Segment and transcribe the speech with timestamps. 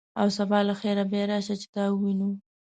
[0.19, 2.29] او سبا له خیره بیا راشه، چې تا ووینو.